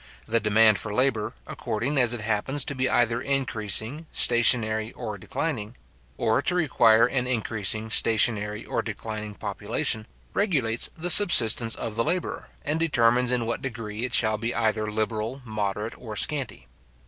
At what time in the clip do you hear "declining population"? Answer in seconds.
8.81-10.07